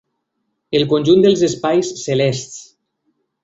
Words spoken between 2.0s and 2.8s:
celests.